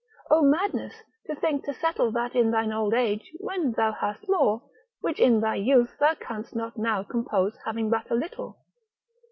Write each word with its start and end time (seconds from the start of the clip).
O 0.31 0.41
madness, 0.41 0.95
to 1.27 1.35
think 1.35 1.63
to 1.65 1.75
settle 1.75 2.09
that 2.13 2.33
in 2.35 2.49
thine 2.49 2.73
old 2.73 2.91
age 2.95 3.31
when 3.39 3.71
thou 3.73 3.91
hast 3.91 4.27
more, 4.27 4.63
which 5.01 5.19
in 5.19 5.39
thy 5.41 5.53
youth 5.53 5.95
thou 5.99 6.15
canst 6.15 6.55
not 6.55 6.75
now 6.75 7.03
compose 7.03 7.55
having 7.65 7.87
but 7.91 8.09
a 8.09 8.15
little. 8.15 8.57